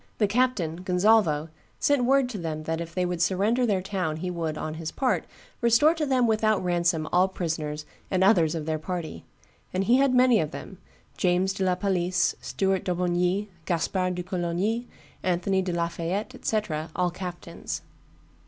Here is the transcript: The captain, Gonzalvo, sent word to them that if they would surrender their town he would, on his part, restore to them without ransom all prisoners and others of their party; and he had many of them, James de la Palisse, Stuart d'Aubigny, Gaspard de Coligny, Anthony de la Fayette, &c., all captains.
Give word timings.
The 0.17 0.25
captain, 0.25 0.77
Gonzalvo, 0.77 1.49
sent 1.77 2.05
word 2.05 2.27
to 2.29 2.39
them 2.39 2.63
that 2.63 2.81
if 2.81 2.95
they 2.95 3.05
would 3.05 3.21
surrender 3.21 3.67
their 3.67 3.83
town 3.83 4.17
he 4.17 4.31
would, 4.31 4.57
on 4.57 4.73
his 4.81 4.91
part, 4.91 5.25
restore 5.61 5.93
to 5.93 6.07
them 6.07 6.25
without 6.25 6.63
ransom 6.63 7.07
all 7.13 7.27
prisoners 7.27 7.85
and 8.09 8.23
others 8.23 8.55
of 8.55 8.65
their 8.65 8.79
party; 8.79 9.25
and 9.71 9.83
he 9.83 9.97
had 9.97 10.15
many 10.15 10.39
of 10.39 10.49
them, 10.49 10.79
James 11.17 11.53
de 11.53 11.63
la 11.63 11.75
Palisse, 11.75 12.33
Stuart 12.41 12.83
d'Aubigny, 12.83 13.47
Gaspard 13.67 14.15
de 14.15 14.23
Coligny, 14.23 14.87
Anthony 15.21 15.61
de 15.61 15.71
la 15.71 15.87
Fayette, 15.87 16.35
&c., 16.43 16.59
all 16.95 17.11
captains. 17.11 17.83